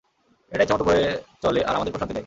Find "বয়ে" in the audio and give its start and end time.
0.83-1.05